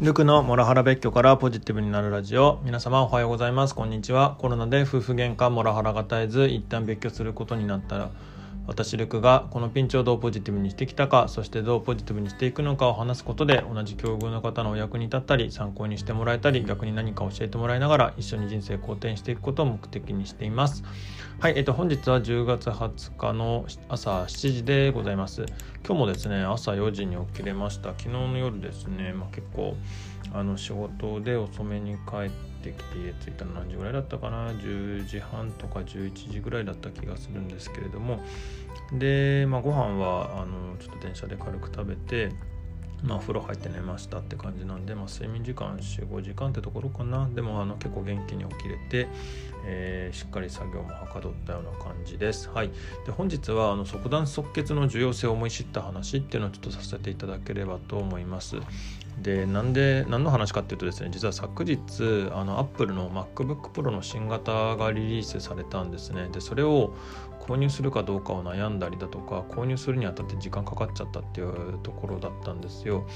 [0.00, 2.60] ルクのモラハラ別居からポジティブになるラジオ。
[2.62, 3.74] 皆様おはようございます。
[3.74, 4.36] こんにちは。
[4.38, 8.10] コロナで夫婦喧嘩モラハラが絶えず一旦別居することになったら
[8.68, 20.84] 私ルクがこのピンチをどうポジティブにしてきたかそしてどうポジティブにしていくのかを話すことで同じ境遇の方のお役に立ったり参考にしてもらえたり逆に何か教えてもらいながら一緒に人生好転していくことを目的にしています。
[21.40, 25.46] はい、えっと、本日は10月20日の朝7時でございます。
[25.86, 27.90] 今日もですね朝4時に起きれました。
[27.90, 29.76] 昨日の夜ですね、まあ、結構
[30.32, 32.30] あの仕事で遅めに帰っ
[32.62, 38.20] てきて家着いたの何時ぐらいだったかな？10時半とか11時ぐらいだった気がするんですけれども
[38.92, 42.32] で、まあ、ご飯はあのちょっと電車で軽く食べて
[43.02, 49.08] まあ、風呂入って寝ましたって感じなんで、まあ、睡眠時間45時間ってところかなでもあの結構元気に起きれて、
[49.64, 52.48] えー、しっかり作業もはかどったような感じです。
[52.48, 52.70] はい、
[53.06, 58.56] で本日はあの即断即決の重要性を思い知った話っていうのをちょっとさせていただければと思います。
[59.22, 61.80] でなんで何の話かっていうとですね実は昨日
[62.32, 66.28] あのアップルの MacBookPro の新型がリリースされたんですね。
[66.32, 66.94] でそれを
[67.48, 73.06] 購入するかどうかを悩んだりだとか購入するにあたって時間かかっちゃったっていうところだったんですよ。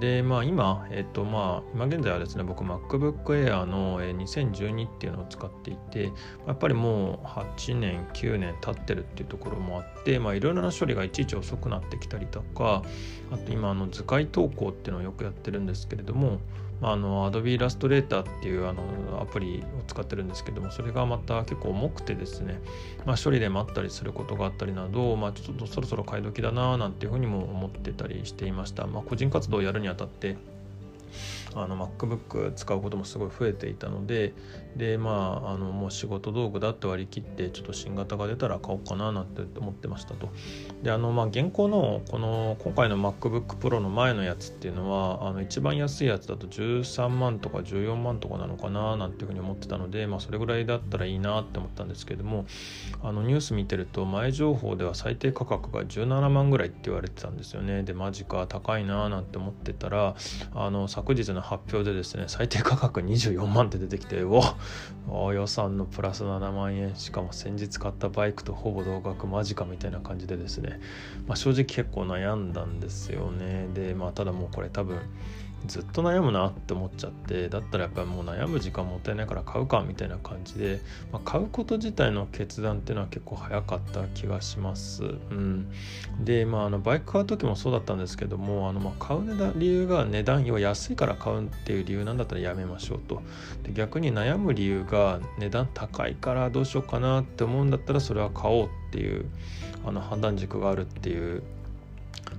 [0.00, 6.10] でまあ今えっ、とまあ今現在はですね僕 MacBook Air の2012っていうのを使っていて
[6.46, 12.82] やっぱりもう8年9年経ってるっていうところもあってまあいろいろな処理がいちいち遅くなってきたりとか
[13.30, 16.40] あと今あの図解投稿っていうのをよくやってるんですけれども
[16.88, 18.82] あ、あの Adobe Illustrator っていうあの
[19.20, 22.60] アプリを使ってるんですけどもそれがまた結構重くてですね、
[23.04, 30.36] まあ、処理で待ったりすることがあったりなど、まあ、ちょっとそろそろ買い時だななんていうふうにも思ってたりしていました、まあ、個人活動をやるにあたって
[31.54, 34.34] あの MacBook 使うこともすごい増えていたので
[34.76, 40.28] でまああのもう仕事道具だって割り切ってちょっと新型が出たら買おうかななんて思ってましたと。
[40.82, 52.46] であのまあ現行のこの今回の MacBook Pro の前のやつっていうのはあの一番安いやつだと13万とか14万とかなのかななんていうふうに思ってたのでまあそれぐらいだったらいいなって思ったんですけども
[53.02, 57.82] あのニュース見てると前情報では最低価格が17万ぐらいって言われてたんですよね。
[57.82, 60.16] でマジか高いななんて思ってたら
[60.54, 64.42] あの昨日の発表でですね最低価格24万って出てきてお
[65.08, 70.80] お予算のプラス7万円しかも先日買ったバイクとほぼ同額マジかみたいな感じでですね、
[71.26, 73.68] まあ、正直結構悩んだんですよね。
[73.74, 74.98] でまあただもうこれ多分
[75.66, 80.80] ずっと悩むなって思っちゃってだったらやっぱりもう悩む時間もったいないから買うかみたいな感じで、
[81.12, 85.04] まあ、買うこと自体の決断っていうのは結構早かった気がします。
[85.04, 85.68] うん、
[86.20, 93.22] でまああのバイク買う時もそうだったんですけどもあのま買う値段理由が値段要は安いから買うっていう理由なんだったらやめましょうと
[93.62, 99.26] で逆に悩む理由が値段高いからどうしようかなって思うんだったらそれは買おうっていう
[99.84, 101.42] あの判断軸があるっていう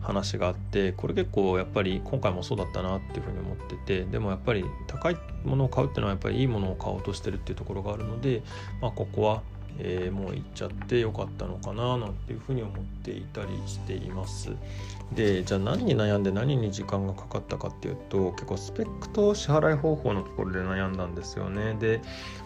[0.00, 8.42] 話があってこれ結構やっぱり今回もそうだったなっていうふうに思っててでもやっぱり高いものを買うっていうのはやっぱりいいものを買おうとしてるっていうところがあるので、
[8.80, 9.42] まあ、ここは
[9.78, 14.52] えー、もう行っちゃってよかったのかななんていうふうに思っていたりしています。
[15.12, 21.74] でじゃあ何に悩んで何に時間がかかったかっていうと結構スペックと支払い方法のところで悩んだんですよね。
[21.80, 22.02] で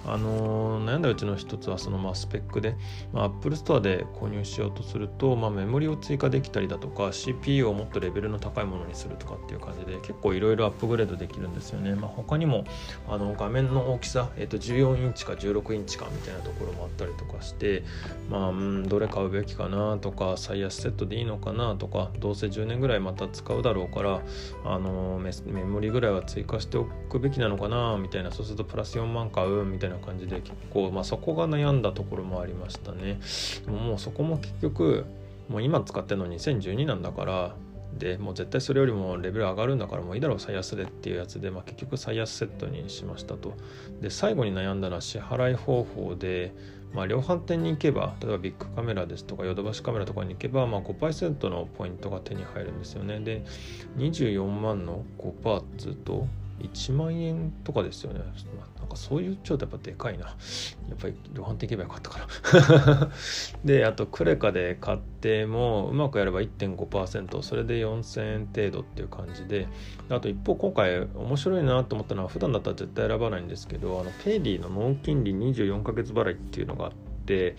[0.06, 2.76] あのー、悩んだうちの一つはそのまあスペックで、
[3.12, 12.64] まあ、Apple Store で購入しようとすると、まあ、メモリを追加できたりだとか CPU をもっとレベルの高いものにするとかっていう感じで結構いろいろアップグレードできるんですよね、まあ、他にも
[13.08, 17.84] あの画面の大きさ、えー、と14インチか16インチかみたいなところもあったりととかして
[18.28, 24.20] まあ、うん、どれ買うべきかなとか最安セットでいいのかなとかどうせ10年ぐらいまた使うだろうから
[24.64, 33.20] あのメメモリぐらいは追加しておくべきなのかなみたいなそうするとプラス4万買うみたいな感じで結構、まあ、そこが悩んだところもありましたね。
[33.66, 35.04] ももうそこも結局
[35.48, 37.54] もう今使ってるの2012なんだから
[37.98, 43.54] でもう絶対それよりもレベル上がるんだからもういいだろう最安でっていうやつで、まあ、結局最安セットにしましたと。
[44.00, 46.54] で最後に悩んだのは支払い方法で
[46.94, 53.20] まあ、量販店に行けば例えばビッグカメラですとかヨドバシカメラとかに行けば、まあ、5%のポイントが手に入るんですよね。
[53.20, 53.44] で
[53.96, 56.26] 24万の5パーツと
[56.62, 58.20] 1万円とかですよね。
[58.78, 60.26] なんかそういうちょっとやっぱでかいな。
[60.26, 60.32] や
[60.94, 63.10] っぱり量販店行けばよかったかな。
[63.64, 69.68] で、あとクレカで買ってもうまくやれば1.5%、それで4000円程度っていう感じで、
[70.08, 76.92] あと一方今回面白いなと思ったのは普段だったら絶対選ばないんですけど、あのペイディの納金利24ヶ月払いっていうのがあっ
[77.26, 77.56] て、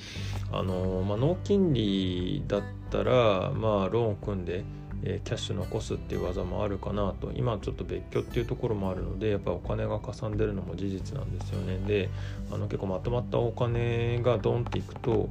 [0.51, 4.63] あの、まあ、納金利だったら、まあローンを組んで、
[5.05, 12.09] えキャッシュ残すっていう技もあるかなと今ちょっと別居っていうところもあるのでやっぱお金がかさんでるのも事実なんですよねで
[12.51, 15.29] あの結構まとまったお金がドンっていくと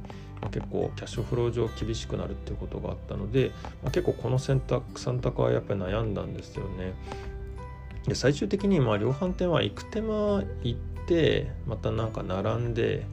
[0.51, 6.93] 結構キャッシュフロー上厳しくなるっていうことがあったので、まあ、結構この選択選択はやっぱり悩んだんですよね。
[8.07, 13.05] で最終的にまあ量販店は行く手間行ってまたなんか並んで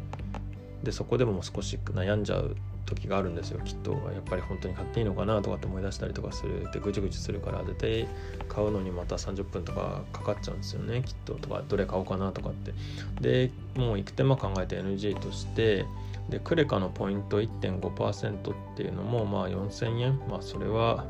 [0.82, 2.56] でそこでも少し悩んじゃう
[2.90, 3.92] 時があるんですよきっと。
[3.92, 6.64] やっぱり本当に買っていいのかなとかって思い出したりとかする。
[6.64, 8.06] ってぐちぐちするから絶対
[8.48, 11.02] 買うのにまた30分とかかかっちゃうんですよね。
[11.04, 12.72] きっととかどれ買おうかなとかって。
[13.20, 15.86] でもう行く手間考えて NG として
[16.28, 20.20] でクレカのポイント1.5%っていうのもまあ4000円。
[20.28, 21.06] まあそれは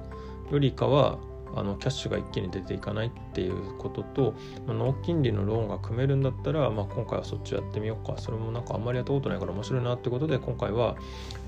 [0.51, 1.19] よりかは
[1.55, 4.35] あのキャッシュが一気に出ていかないっていうことと、
[4.67, 10.97] まあ、納金利のローンが組めるんだったら、まあ、今回はそっちやってみようかそれもなんかあんまりやったことないから面白いなってことで今回は、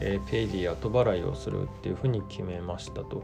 [0.01, 3.23] えー、ペイディ後払いをするっていうふうに決めましたと。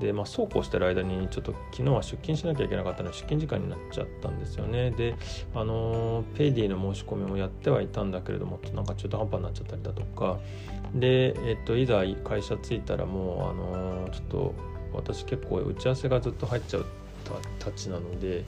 [0.00, 4.90] で、まあ、そうこうしてる間にちょっと昨日は出勤しなきゃいけなかったので出勤時間になっちゃったんですよね。
[4.92, 5.14] で、
[5.54, 10.38] あのペイディの申し込みもやってはいたんだけれどもなんか中途半端になっちゃったりだとか
[10.94, 14.54] で、えっと、いざ会社着いたらもう、あのちょっと
[14.92, 16.86] 私結構打ち合わせがずっと入っちゃう
[17.58, 18.44] たちなので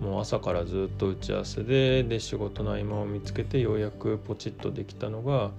[0.00, 5.52] もう朝からずっと打ち合わせでで仕事の合間を見つけてようやくポチッとできたのが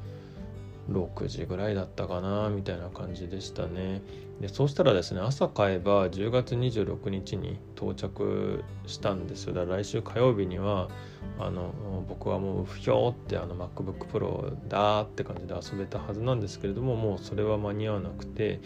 [0.92, 4.02] 6時ぐらいだったかなみたいな感じでしたね。
[4.40, 9.54] でそうしたらですね朝買えば10月26日に到着したんですよ。
[9.54, 10.90] だから来週火曜日には
[11.38, 11.74] あの
[12.08, 18.62] 僕はもう不評ってあの MacBookPro だって感じで遊べたはずなんですけれどももうそれは間に合わなくて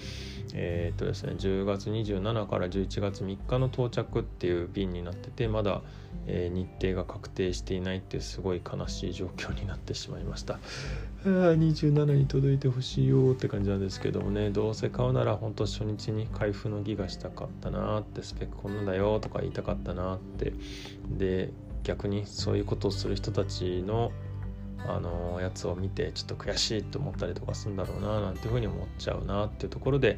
[0.54, 5.82] えー、っとですね10月27から11月3日の到着っていう便になっててまだ、
[6.28, 10.60] えー、日程が確定していないっていうすごい悲しい状況になってしまいました。
[11.26, 20.54] あ27に届いてほしいよって感じなんですけどもねどうせ買うなら本当初日に開封の儀がしたかったなってスペックこんなんだよとか言いたかったなって。
[21.10, 21.52] で
[21.84, 24.12] 逆にそういうことをする人たちの
[24.88, 30.18] あのやつを見てちょっと悔しいと思ったりとかするんだろうななんていうふうに思っちゃうなっていうところで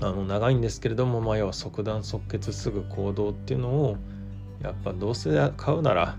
[0.00, 3.96] あの長いんですけれども、まあ、要は即断即決すぐ行動っていうのを
[4.62, 6.16] やっぱどうせ買うなら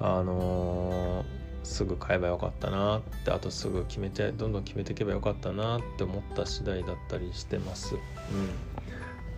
[0.00, 1.24] あのー、
[1.62, 7.94] すぐ買えばよかったなってあとすぐ決めてどんどん決めていけばよかったなって思った次第だったりしてます。
[7.94, 8.00] うん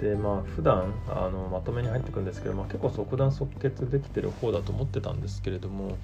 [0.02, 5.94] でまあ普段あのまとめに入ってくるんですけど、まあ、結構即断即決できてる方だと思ってたんですけれどもや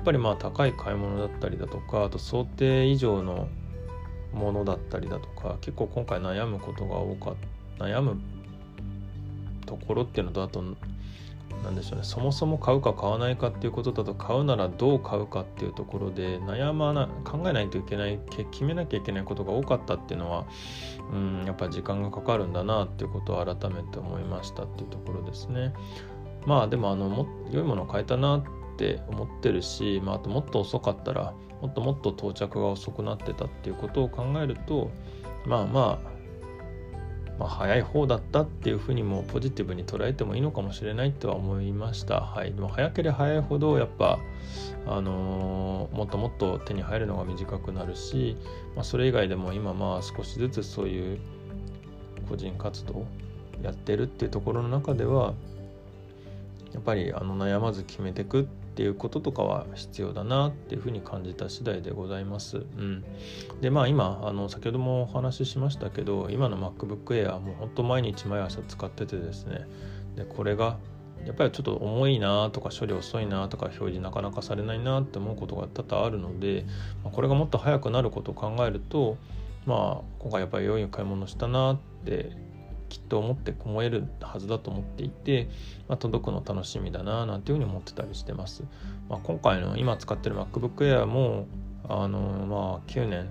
[0.00, 3.48] っぱりまあ高い買い物だったりだとかあと想定以上の
[4.32, 7.34] ものだったりだとか結構今回悩むことが多かっ
[7.78, 8.20] た悩む
[9.66, 10.62] ところっていうのとあと
[11.62, 18.18] 何でしょうねそもそも買うか買わないかっていうことだと買うならどう買うかっていうところで悩まな考えないといけない
[18.50, 20.46] 決めなきゃいけないことが多かったっていうのは
[21.12, 25.72] うんやっぱ時間がかかるんだなっていうことを改めて思いましたっていうところですね。
[26.46, 28.44] まあでもあのも良いものを買えたなっ
[28.76, 34.90] て思ってるし、まあ、あともっと遅かったらもっともっと到着が遅くなってたっていうことを考えると
[35.46, 36.11] まあまあ
[37.38, 42.20] まあ、早い方だったっていうふうにもポジティブに捉えてもいいのかもしれないとは思いました。
[42.20, 44.18] はい、でも早ければ早いほどやっぱ、
[44.86, 48.36] あのー、もっともっと手に入るのが短くなるし、
[48.76, 51.18] まあ、それ以外でも今まあ少しずつそういう
[52.28, 53.06] 個人活動
[53.62, 55.34] やってるっていうところの中では
[56.72, 62.56] やっぱりあの悩まず決めてくってっていうこととかは必要だなっていうふうに感じた次第でございます。
[62.56, 63.04] うん、
[63.60, 69.66] でまあ今あの先ほどもお話ししましたけど今の MacBook Air はもうほんと毎日毎朝使っててですね
[70.16, 70.78] でこれが
[71.26, 76.64] やっぱりちょっと重いなとか処理遅いなとか表示なかなかされないなって思うことが多々あるので、
[77.04, 79.18] これがもっと早くなることを考えると
[79.66, 82.32] まあ今回やっぱり良い買い物したなって
[82.92, 85.48] きっと思って思えるはずだと思っていて、
[85.88, 88.64] まあ、届くの楽しみだななんていうふうに思ってたりしてます。
[89.08, 91.46] まあ、今回の今使ってる MacBook Air も
[91.88, 93.30] あのまあ9年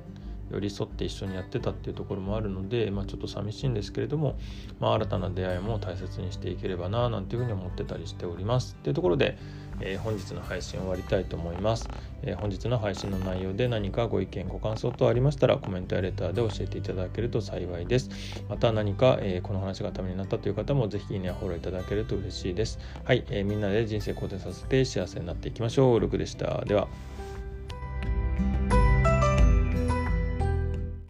[0.50, 4.36] 寄り添って一緒にやってたっていうところもあるので、まあ、ちょっと寂しいんですけれども、
[4.80, 8.76] まあ、新たな出会いも大切にしていければななんていうふうに思ってたりしております。
[8.78, 9.38] というところで、
[9.82, 11.90] えー、本日の配信終わりたいと思います、
[12.24, 18.10] えー、本日の配信の内容で何かご意見ご感想等ありましたらコメントやレターで教えていただけると幸いです。
[18.50, 22.80] また何か、えー、この話がためになったという方もぜひいいねやフォローいただけると嬉しいです。
[23.04, 26.00] はい、えみんなで人生肯定させて幸せになっていきましょう。
[26.00, 26.64] ルクでした。
[26.66, 26.88] では。